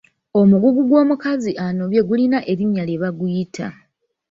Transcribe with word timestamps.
Omugugu 0.39 0.81
gw’omukazi 0.89 1.51
anobye 1.65 2.01
gulina 2.09 2.39
erinnya 2.51 2.83
lye 2.89 2.99
baguyita. 3.03 3.67